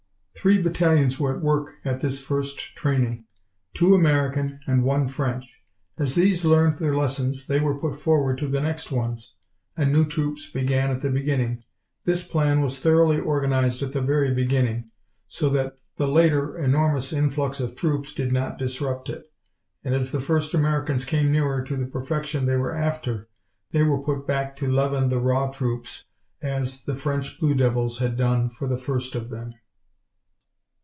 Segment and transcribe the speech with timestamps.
[0.35, 3.25] Three battalions were at work at this first training
[3.75, 5.61] two American and one French.
[5.99, 9.35] As these learned their lessons, they were put forward to the next ones,
[9.77, 11.61] and new troops began at the beginning.
[12.05, 14.89] This plan was thoroughly organized at the very beginning,
[15.27, 19.31] so that the later enormous influx of troops did not disrupt it,
[19.83, 23.29] and as the first Americans came nearer to the perfection they were after,
[23.69, 26.05] they were put back to leaven the raw troops
[26.41, 29.53] as the French Blue Devils had done for the first of them.